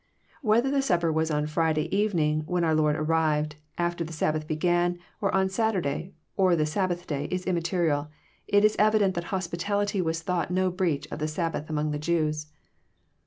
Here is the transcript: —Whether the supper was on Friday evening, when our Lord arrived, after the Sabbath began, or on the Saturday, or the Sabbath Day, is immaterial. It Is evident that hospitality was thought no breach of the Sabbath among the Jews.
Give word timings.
—Whether 0.51 0.71
the 0.71 0.81
supper 0.81 1.11
was 1.13 1.29
on 1.29 1.45
Friday 1.45 1.87
evening, 1.95 2.41
when 2.47 2.63
our 2.63 2.73
Lord 2.73 2.95
arrived, 2.95 3.57
after 3.77 4.03
the 4.03 4.11
Sabbath 4.11 4.47
began, 4.47 4.97
or 5.21 5.31
on 5.31 5.45
the 5.45 5.53
Saturday, 5.53 6.15
or 6.35 6.55
the 6.55 6.65
Sabbath 6.65 7.05
Day, 7.05 7.25
is 7.25 7.45
immaterial. 7.45 8.07
It 8.47 8.65
Is 8.65 8.75
evident 8.79 9.13
that 9.13 9.25
hospitality 9.25 10.01
was 10.01 10.23
thought 10.23 10.49
no 10.49 10.71
breach 10.71 11.07
of 11.11 11.19
the 11.19 11.27
Sabbath 11.27 11.69
among 11.69 11.91
the 11.91 11.99
Jews. 11.99 12.47